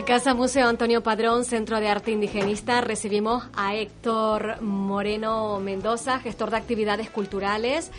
[0.00, 6.50] la Casa Museo Antonio Padrón, Centro de Arte Indigenista, recibimos a Héctor Moreno Mendoza, gestor
[6.50, 7.90] de actividades culturales,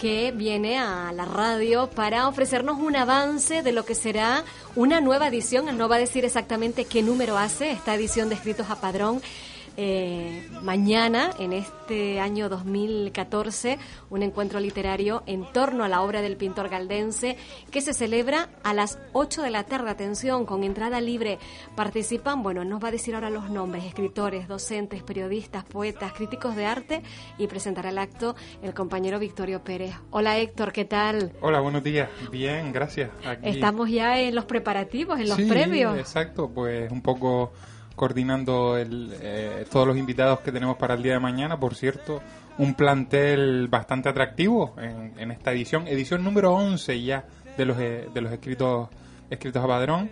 [0.00, 4.42] que viene a la radio para ofrecernos un avance de lo que será
[4.74, 5.76] una nueva edición.
[5.76, 9.20] no va a decir exactamente qué número hace esta edición de Escritos a Padrón
[9.76, 13.78] eh, mañana, en este año 2014,
[14.10, 17.36] un encuentro literario en torno a la obra del pintor galdense
[17.70, 19.90] que se celebra a las 8 de la tarde.
[19.90, 21.38] Atención, con entrada libre.
[21.76, 26.66] Participan, bueno, nos va a decir ahora los nombres, escritores, docentes, periodistas, poetas, críticos de
[26.66, 27.02] arte
[27.38, 29.94] y presentará el acto el compañero Victorio Pérez.
[30.10, 31.32] Hola Héctor, ¿qué tal?
[31.40, 32.08] Hola, buenos días.
[32.30, 33.10] Bien, gracias.
[33.42, 35.98] Estamos ya en los preparativos, en los previos.
[35.98, 37.52] Exacto, pues un poco
[38.00, 41.60] coordinando el, eh, todos los invitados que tenemos para el día de mañana.
[41.60, 42.22] Por cierto,
[42.56, 47.26] un plantel bastante atractivo en, en esta edición, edición número 11 ya
[47.58, 48.88] de los, eh, de los escritos,
[49.28, 50.10] escritos a Padrón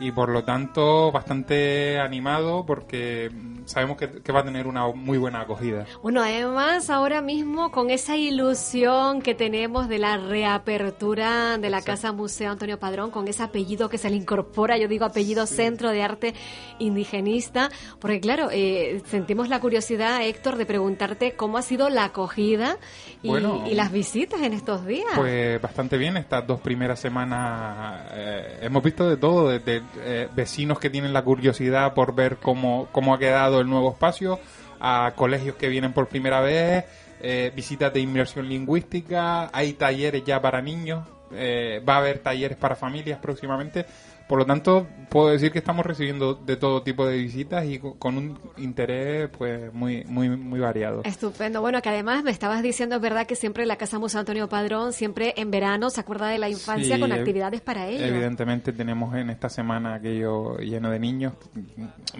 [0.00, 3.30] y por lo tanto bastante animado porque
[3.66, 5.86] sabemos que, va a tener una muy buena acogida.
[6.02, 12.12] Bueno, además ahora mismo con esa ilusión que tenemos de la reapertura de la Casa
[12.12, 16.02] Museo Antonio Padrón, con ese apellido que se le incorpora, yo digo apellido Centro de
[16.02, 16.34] Arte
[16.78, 22.76] Indigenista, porque claro, eh, sentimos la curiosidad, Héctor, de preguntarte cómo ha sido la acogida
[23.22, 23.30] y,
[23.74, 25.10] las visitas en estos días.
[25.14, 30.78] Pues bastante bien, estas dos primeras semanas eh, hemos visto de todo, desde eh, vecinos
[30.78, 34.38] que tienen la curiosidad por ver cómo, cómo ha quedado el nuevo espacio,
[34.80, 36.84] a colegios que vienen por primera vez,
[37.20, 42.56] eh, visitas de inmersión lingüística, hay talleres ya para niños, eh, va a haber talleres
[42.56, 43.86] para familias próximamente.
[44.30, 48.16] Por lo tanto, puedo decir que estamos recibiendo de todo tipo de visitas y con
[48.16, 51.02] un interés pues muy muy muy variado.
[51.02, 51.60] Estupendo.
[51.60, 54.92] Bueno, que además me estabas diciendo, es verdad que siempre la Casa Museo Antonio Padrón,
[54.92, 58.02] siempre en verano se acuerda de la infancia con actividades para ellos.
[58.02, 61.32] Evidentemente tenemos en esta semana aquello lleno de niños,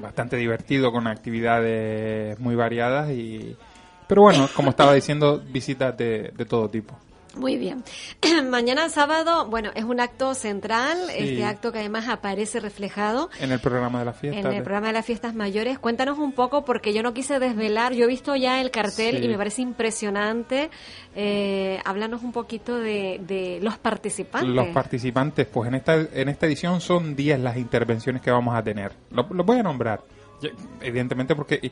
[0.01, 3.57] bastante divertido con actividades muy variadas y
[4.09, 6.99] pero bueno, como estaba diciendo, visitas de todo tipo.
[7.37, 7.85] Muy bien.
[8.51, 13.61] Mañana sábado, bueno, es un acto central, este acto que además aparece reflejado en el
[13.61, 14.45] programa de las fiestas.
[14.45, 15.79] En el programa de las fiestas mayores.
[15.79, 19.29] Cuéntanos un poco, porque yo no quise desvelar, yo he visto ya el cartel y
[19.29, 20.71] me parece impresionante.
[21.15, 24.51] Eh, háblanos un poquito de, los participantes.
[24.51, 28.63] Los participantes, pues en esta, en esta edición son 10 las intervenciones que vamos a
[28.63, 28.93] tener.
[29.11, 30.03] Lo, lo voy a nombrar
[30.81, 31.71] evidentemente porque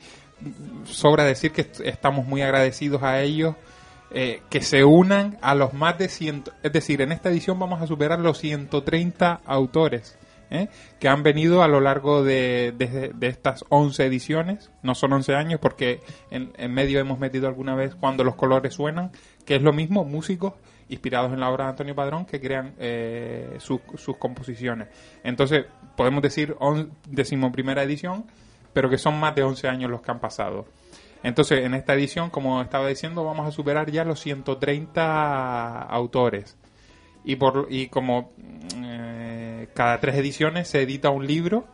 [0.84, 3.54] sobra decir que estamos muy agradecidos a ellos
[4.10, 7.82] eh, que se unan a los más de 100, es decir, en esta edición vamos
[7.82, 10.18] a superar los 130 autores
[10.50, 10.68] ¿eh?
[10.98, 12.74] que han venido a lo largo de,
[13.20, 18.24] estas 11 ediciones, no son 11 años porque en, medio hemos metido alguna vez cuando
[18.24, 19.10] los colores suenan,
[19.44, 20.54] que es lo mismo, músicos
[20.88, 24.88] inspirados en la obra de Antonio Padrón que crean eh, sus, sus composiciones.
[25.22, 25.66] Entonces,
[25.96, 28.24] podemos decir on, decimoprimera edición,
[28.72, 30.66] pero que son más de 11 años los que han pasado.
[31.22, 36.56] Entonces, en esta edición, como estaba diciendo, vamos a superar ya los 130 autores.
[37.24, 38.32] Y, por, y como
[38.76, 41.66] eh, cada tres ediciones se edita un libro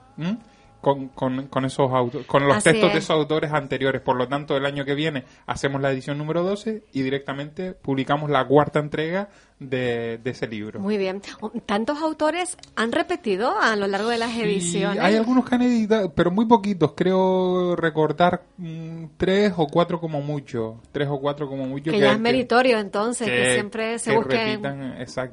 [0.81, 1.91] con, con, con, esos
[2.27, 4.01] con los textos de esos autores anteriores.
[4.01, 8.31] Por lo tanto, el año que viene hacemos la edición número 12 y directamente publicamos
[8.31, 9.29] la cuarta entrega
[9.61, 10.81] de, ese libro.
[10.81, 11.23] Muy bien.
[11.67, 15.03] ¿Tantos autores han repetido a lo largo de las ediciones?
[15.03, 16.93] Hay algunos que han editado, pero muy poquitos.
[16.95, 20.81] Creo recordar mm, tres o cuatro como mucho.
[20.93, 21.91] Tres o cuatro como mucho.
[21.93, 24.63] Que, ya es meritorio entonces, que, siempre se busquen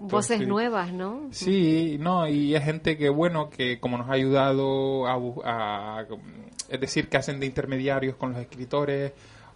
[0.01, 1.27] voces nuevas, ¿no?
[1.31, 6.05] Sí, no, y hay gente que, bueno, que como nos ha ayudado a, a
[6.69, 9.11] es decir, que hacen de intermediarios con los escritores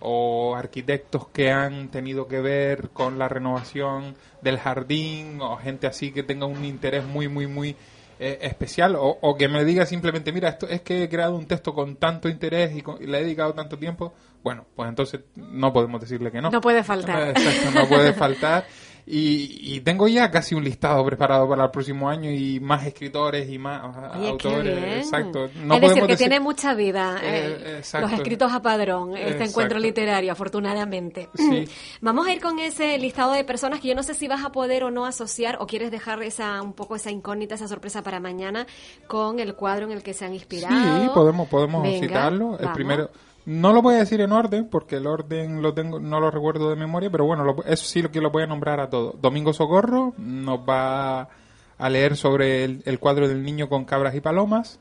[0.08, 6.12] o arquitectos que han tenido que ver con la renovación del jardín o gente así
[6.12, 7.76] que tenga un interés muy, muy, muy
[8.20, 11.48] eh, especial o, o, que me diga simplemente, mira, esto es que he creado un
[11.48, 14.14] texto con tanto interés y, le he dedicado tanto tiempo,
[14.44, 16.52] bueno, pues entonces no podemos decirle que no.
[16.52, 17.34] No puede faltar.
[17.74, 18.66] no puede faltar.
[19.08, 23.60] Y, tengo ya casi un listado preparado para el próximo año y más escritores y
[23.60, 25.06] más autores.
[25.06, 25.48] Exacto.
[25.64, 29.78] No es decir, que tiene mucha vida eh, eh, los escritos a padrón, este encuentro
[29.78, 31.30] literario, afortunadamente.
[32.02, 34.52] Vamos a ir con ese listado de personas que yo no sé si vas a
[34.52, 38.20] poder o no asociar o quieres dejar esa un poco esa incógnita, esa sorpresa para
[38.20, 38.66] mañana
[39.08, 41.04] con el cuadro en el que se han inspirado.
[41.04, 42.58] Sí, podemos, podemos citarlo.
[42.58, 43.12] El primero
[43.46, 46.70] no lo voy a decir en orden, porque el orden lo tengo, no lo recuerdo
[46.70, 49.22] de memoria, pero bueno, eso sí lo que lo voy a nombrar a todos.
[49.22, 51.30] Domingo Socorro nos va
[51.78, 54.80] a leer sobre el, cuadro del niño con cabras y palomas.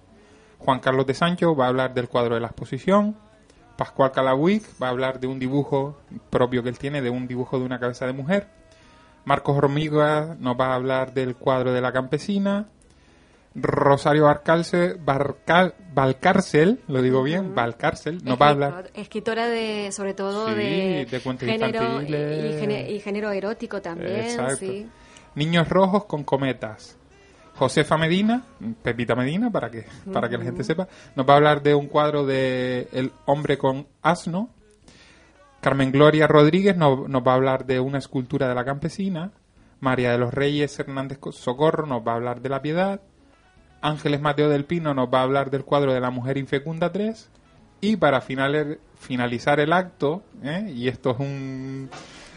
[0.59, 3.17] Juan Carlos de Sancho va a hablar del cuadro de la exposición.
[3.77, 5.99] Pascual Calabuic va a hablar de un dibujo
[6.31, 8.49] propio que él tiene, de un dibujo de una cabeza de mujer.
[9.25, 12.69] Marcos Hormiga nos va a hablar del cuadro de la campesina.
[13.55, 18.91] Rosario Barcalce, Barcal, Valcárcel, lo digo bien, Valcárcel, nos va a hablar.
[18.95, 22.91] Escritora de, sobre todo Sí, de, de cuentos género infantiles.
[22.91, 24.57] y, género erótico también, Exacto.
[24.57, 24.89] sí.
[25.37, 26.99] Niños rojos con cometas.
[27.57, 28.43] Josefa Medina,
[28.83, 31.87] Pepita Medina, para que, para que la gente sepa, nos va a hablar de un
[31.87, 34.51] cuadro de El hombre con asno.
[35.61, 39.31] Carmen Gloria Rodríguez nos, nos va a hablar de una escultura de la campesina.
[39.79, 43.01] María de los Reyes Hernández Socorro nos va a hablar de la piedad.
[43.85, 47.31] Ángeles Mateo del Pino nos va a hablar del cuadro de la mujer infecunda 3.
[47.83, 50.73] Y para finalizar el acto, ¿eh?
[50.75, 51.91] y esto es un,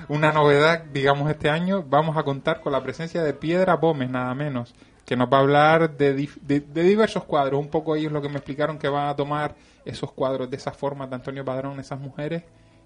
[0.09, 4.35] una novedad, digamos, este año, vamos a contar con la presencia de Piedra Gómez, nada
[4.35, 7.61] menos, que nos va a hablar de, de, de diversos cuadros.
[7.61, 9.55] Un poco ellos lo que me explicaron que van a tomar
[9.85, 12.43] esos cuadros de esa forma de Antonio Padrón, esas mujeres,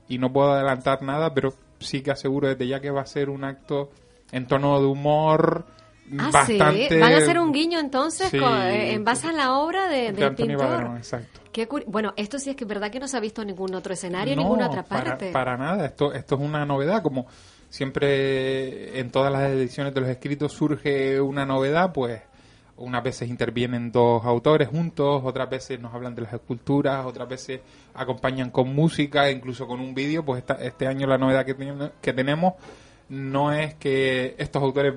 [0.07, 3.31] y no puedo adelantar nada, pero sí que aseguro desde ya que va a ser
[3.31, 3.89] un acto
[4.31, 5.65] en tono de humor
[6.19, 6.89] Ah, bastante...
[6.89, 6.99] sí.
[6.99, 8.39] Van a hacer un guiño entonces Sí.
[8.39, 10.97] con- eh, en base a la obra de, de del Antonio pintor.
[10.97, 11.39] Exacto.
[11.51, 13.73] Qué bueno, esto sí es que es verdad que no se ha visto en ningún
[13.75, 15.31] otro escenario, en No, ninguna otra para- parte.
[15.31, 17.27] Para, nada, esto, esto es una novedad, como
[17.69, 22.21] siempre en todas las ediciones de los escritos surge una novedad, pues
[22.77, 27.59] unas veces intervienen dos autores juntos, otras veces nos hablan de las esculturas, otras veces
[27.93, 31.91] acompañan con música, incluso con un vídeo, pues esta- este año la novedad que, ten-
[32.01, 32.53] que tenemos
[33.09, 34.93] no es que estos autores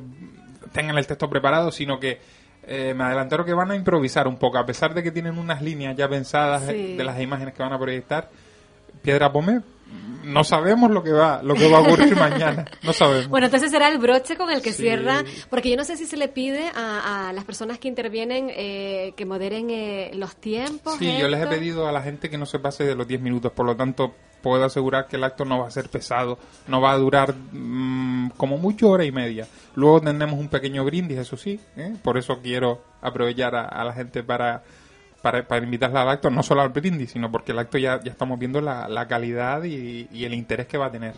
[0.75, 2.19] tengan el texto preparado, sino que
[2.67, 5.63] eh, me adelantaron que van a improvisar un poco, a pesar de que tienen unas
[5.63, 6.97] líneas ya pensadas Sí.
[6.97, 8.29] de las imágenes que van a proyectar.
[9.03, 9.61] Piedra Pome,
[10.25, 13.29] no sabemos lo que va, lo que va a ocurrir mañana, no sabemos.
[13.29, 14.83] Bueno, entonces será el broche con el que Sí.
[14.83, 18.51] cierra, porque yo no sé si se le pide a, a las personas que intervienen
[18.51, 20.97] eh, que moderen eh, los tiempos.
[20.99, 23.21] Sí, yo les he pedido a la gente que no se pase de los 10
[23.21, 26.39] minutos, por lo tanto puedo asegurar que el acto no va a ser pesado,
[26.69, 29.47] no va a durar mm, como mucho hora y media.
[29.75, 31.95] Luego tendremos un pequeño brindis, eso sí, ¿eh?
[32.03, 34.63] por eso quiero aprovechar a, a la gente para,
[35.25, 38.11] para, para invitarla al acto, no solo al brindis, sino porque el acto ya, ya
[38.11, 41.15] estamos viendo la, la calidad y, y el interés que va a tener.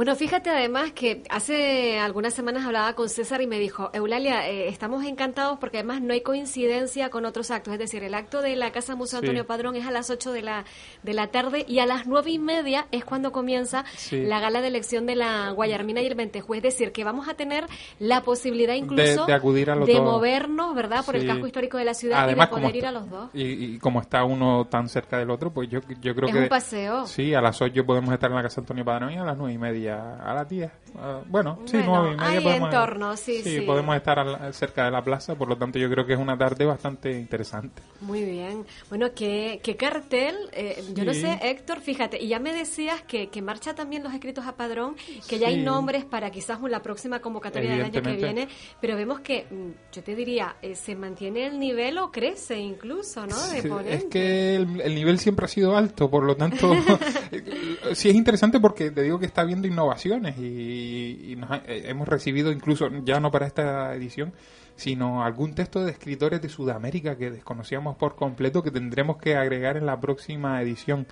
[0.00, 4.66] Bueno, fíjate además que hace algunas semanas hablaba con César y me dijo, Eulalia, eh,
[4.68, 7.74] estamos encantados porque además no hay coincidencia con otros actos.
[7.74, 9.26] Es decir, el acto de la Casa Museo Sí.
[9.26, 10.64] Antonio Padrón es a las 8 de la,
[11.02, 14.22] de la tarde y a las nueve y media es cuando comienza Sí.
[14.22, 16.54] la gala de elección de la Guayarmina y el Ventejú.
[16.54, 17.66] Es decir, que vamos a tener
[17.98, 20.02] la posibilidad incluso de acudir a los de dos.
[20.04, 22.92] movernos, ¿verdad?, por el casco histórico de la ciudad Además, y de poder ir a
[22.92, 23.28] los dos.
[23.34, 26.40] Y, y como está uno tan cerca del otro, pues yo, yo creo Es que...
[26.44, 27.04] un paseo.
[27.04, 29.52] Sí, a las 8 podemos estar en la casa Antonio Padrón y a las 9
[29.52, 30.70] y media, a las 10.
[30.96, 32.68] ah, bueno, sí, Bueno, 9 y media hay podemos...
[32.68, 33.60] entorno, sí, sí.
[33.62, 36.36] podemos estar al- cerca de la plaza, por lo tanto yo creo que es una
[36.38, 37.82] tarde bastante interesante.
[38.00, 38.64] Muy bien.
[38.88, 40.36] Bueno, ¿qué, qué cartel?
[40.52, 44.12] Eh, Yo no sé, Héctor, fíjate, y ya me decías que, que marcha también los
[44.14, 44.96] escritos a padrón,
[45.28, 48.48] que ya hay nombres para quizás la próxima convocatoria del año que viene,
[48.80, 53.26] pero vemos que, mm, yo te diría, eh, se mantiene el nivel o crece incluso,
[53.26, 53.36] ¿no?
[53.48, 53.94] De.
[53.94, 56.72] Es que el, el nivel siempre ha sido alto, por lo tanto,
[57.94, 62.06] sí es interesante porque te digo que está habiendo innovaciones y, nos ha- eh, hemos
[62.06, 64.32] recibido incluso, ya no para esta edición,
[64.76, 69.76] sino algún texto de escritores de Sudamérica que desconocíamos por completo que tendremos que agregar
[69.76, 71.06] en la próxima edición.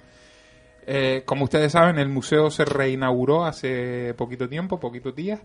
[0.86, 5.40] Eh, como ustedes saben, el museo se reinauguró hace poquito tiempo, poquitos días,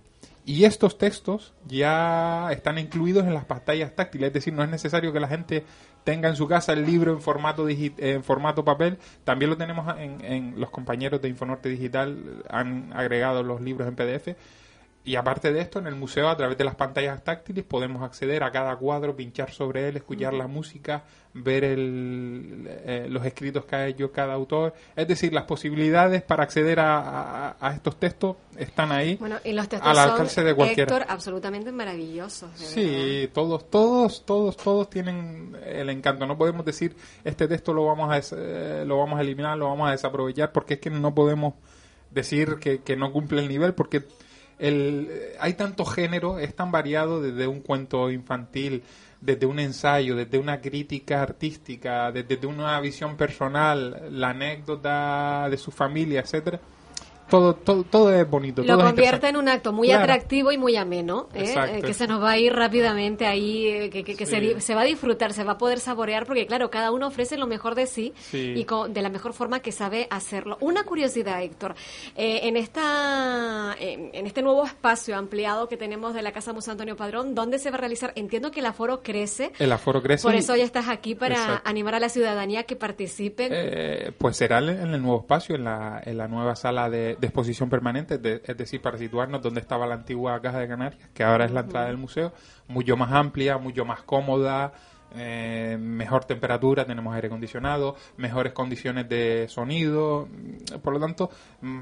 [0.46, 5.14] y estos textos ya están incluidos en las pantallas táctiles, es decir, no es necesario
[5.14, 5.64] que la gente
[6.04, 10.24] tenga en su casa el libro en formato en formato papel, también lo tenemos en,
[10.26, 14.38] en los compañeros de Infonorte Digital han agregado los libros en PDF.
[15.06, 18.42] Y aparte de esto, en el museo, a través de las pantallas táctiles, podemos acceder
[18.42, 23.76] a cada cuadro, pinchar sobre él, escuchar la música, ver el, eh, los escritos que
[23.76, 24.74] ha hecho cada autor.
[24.96, 29.16] Es decir, las posibilidades para acceder a, a- a estos textos están ahí.
[29.18, 30.96] Bueno, y los textos al son, de cualquiera.
[30.96, 32.52] Héctor, absolutamente maravillosos.
[32.56, 36.26] Sí, todos, todos, todos, todos tienen el encanto.
[36.26, 36.96] No podemos decir
[37.26, 40.54] este texto lo vamos a des- eh, lo vamos a eliminar, lo vamos a desaprovechar,
[40.54, 41.56] porque es que no podemos
[42.12, 44.04] decir que, que no cumple el nivel, porque
[44.60, 48.84] el, hay tanto género, es tan variado desde un cuento infantil,
[49.22, 55.58] desde un ensayo, desde una crítica artística, desde, desde una visión personal, la anécdota de
[55.58, 56.60] su familia, etcétera.
[57.34, 58.62] Todo, todo, todo es bonito.
[58.62, 60.04] Lo todo convierte en un acto muy Claro.
[60.04, 61.52] atractivo y muy ameno, ¿eh?
[61.78, 64.54] Eh, que se nos va a ir rápidamente ahí, eh, que, que- que se, Sí.
[64.54, 67.36] di- se va a disfrutar, se va a poder saborear, porque claro, cada uno ofrece
[67.38, 68.54] lo mejor de sí, Sí.
[68.56, 70.58] y co- de la mejor forma que sabe hacerlo.
[70.62, 71.74] Una curiosidad, Héctor,
[72.16, 76.96] eh, en, esta, en, este nuevo espacio ampliado que tenemos de la Casa Museo Antonio
[76.96, 78.14] Padrón, ¿dónde se va a realizar?
[78.16, 80.22] Entiendo que el aforo crece, El aforo crece.
[80.22, 81.68] por eso ya estás aquí para Exacto.
[81.68, 83.52] animar a la ciudadanía a que participen.
[84.20, 87.28] Pues será en en el nuevo espacio, en la, en la nueva sala de, de
[87.28, 91.24] exposición permanente, de- es decir, para situarnos donde estaba la antigua Caja de Canarias, que
[91.24, 92.34] ahora es la entrada del museo,
[92.68, 94.74] mucho más amplia, mucho más cómoda,
[95.16, 100.28] eh, mejor temperatura, tenemos aire acondicionado, mejores condiciones de sonido,
[100.84, 101.30] por lo tanto,
[101.62, 101.80] mm,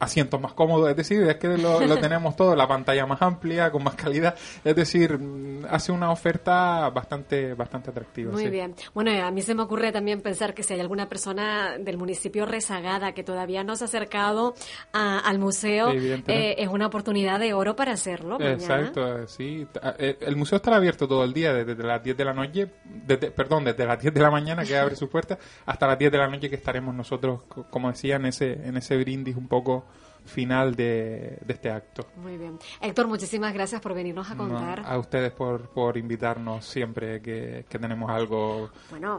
[0.00, 3.84] asientos más cómodos, es decir, es que lo, tenemos todo, la pantalla más amplia, con
[3.84, 8.32] más calidad, es decir, mm, hace una oferta bastante bastante atractiva.
[8.32, 8.74] Muy bien.
[8.94, 12.46] Bueno, a mí se me ocurre también pensar que si hay alguna persona del municipio
[12.46, 14.54] rezagada que todavía no se ha acercado
[14.92, 18.40] al museo, eh, es una oportunidad de oro para hacerlo.
[18.40, 19.66] Exacto, sí.
[19.98, 23.30] Eh, el museo estará abierto todo el día, desde las 10 de la noche, desde,
[23.30, 26.18] perdón, desde las 10 de la mañana que abre su puerta, hasta las 10 de
[26.18, 29.84] la noche que estaremos nosotros, como decía, en ese, en ese brindis un poco
[30.24, 32.06] final de, este acto.
[32.16, 32.58] Muy bien.
[32.80, 34.82] Héctor, muchísimas gracias por venirnos a contar.
[34.84, 38.70] a ustedes por, por invitarnos siempre que, tenemos algo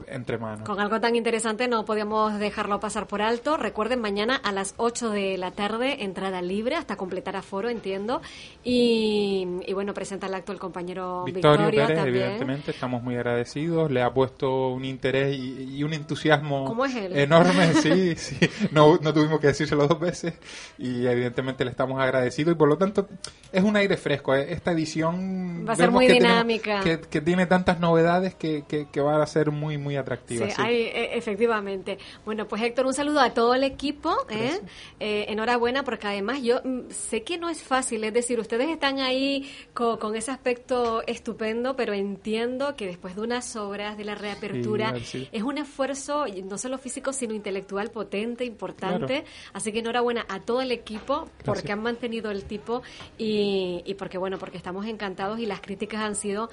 [0.08, 0.68] entre manos.
[0.68, 3.58] Con algo tan interesante no podíamos dejarlo pasar por alto.
[3.58, 8.22] Recuerden, mañana a las 8 de la tarde, entrada libre hasta completar aforo, entiendo.
[8.64, 12.72] Y, bueno, presenta el acto el compañero Victorio, Pérez, evidentemente.
[12.72, 13.92] Estamos muy agradecidos.
[13.92, 17.74] Le ha puesto un interés y, un entusiasmo enorme.
[17.82, 18.38] sí, sí.
[18.72, 20.34] No, no tuvimos que decírselo dos veces.
[20.78, 23.08] Y y evidentemente le estamos agradecidos y por lo tanto
[23.52, 24.36] es un aire fresco.
[24.36, 24.48] ¿eh?
[24.52, 26.82] Esta edición va a ser muy dinámica.
[26.82, 30.50] que, tiene tantas novedades que, que, va a ser muy, muy atractiva.
[30.50, 31.98] Sí, e, efectivamente.
[32.26, 34.16] Bueno, pues Héctor, un saludo a todo el equipo.
[34.30, 34.60] ¿eh?
[35.00, 39.00] Eh, enhorabuena porque además yo mm, sé que no es fácil, es decir, ustedes están
[39.00, 44.94] ahí con, ese aspecto estupendo, pero entiendo que después de unas obras de la reapertura
[44.96, 49.24] es un esfuerzo no solo físico, sino intelectual potente, importante.
[49.54, 52.82] Así que enhorabuena a todo el equipo equipo porque han mantenido el tipo
[53.18, 56.50] y, y, porque bueno porque estamos encantados y las críticas han sido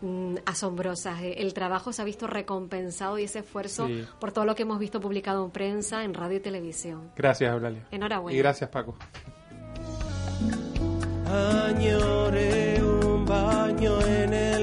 [0.00, 1.20] mm, asombrosas.
[1.22, 5.00] El trabajo se ha visto recompensado y ese esfuerzo por todo lo que hemos visto
[5.00, 7.10] publicado en prensa en radio y televisión.
[7.16, 7.86] Gracias Eulalia.
[7.90, 8.36] Enhorabuena.
[8.36, 8.96] Y gracias Paco.
[11.26, 14.61] Añoré un baño en el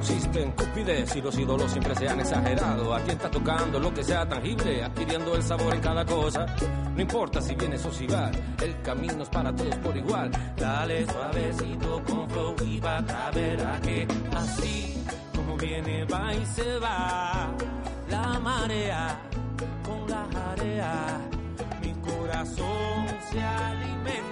[0.00, 2.94] existen cúspides y los ídolos siempre se han exagerado.
[2.94, 6.46] Aquí está tocando lo que sea tangible, adquiriendo el sabor en cada cosa.
[6.94, 10.30] No importa si vienes o si el camino es para todos por igual.
[10.56, 15.04] Dale suavecito con flow y va a verá que así
[15.34, 17.50] como viene va y se va.
[18.08, 19.20] La marea
[19.84, 21.20] con la marea
[21.82, 24.29] mi corazón se alimenta.